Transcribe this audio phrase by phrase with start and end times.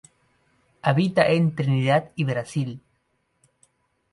[0.81, 2.81] Habita en Trinidad y Brasil.